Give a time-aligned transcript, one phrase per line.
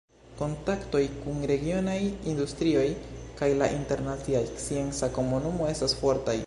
[0.37, 1.99] Kontaktoj kun regionaj
[2.33, 2.87] industrioj
[3.43, 6.39] kaj la internacia scienca komunumo estas fortaj.